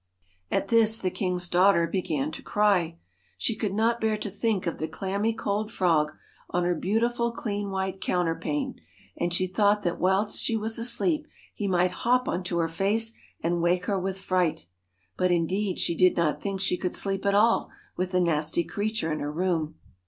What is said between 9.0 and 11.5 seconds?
and she thought that whilst she was asleep